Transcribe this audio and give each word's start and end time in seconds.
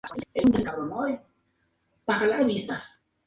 Es 0.03 0.07
una 0.13 0.21
pequeña 0.33 0.61
planta 0.63 0.95
arbustiva 0.95 2.19
suculenta. 2.19 2.81